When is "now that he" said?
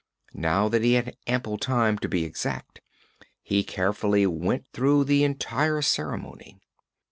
0.33-0.93